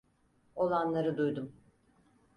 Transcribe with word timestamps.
Olanları 0.55 1.17
duydum. 1.17 1.53